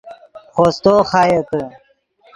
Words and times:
خوستو 0.53 0.93
خایتے 1.11 1.61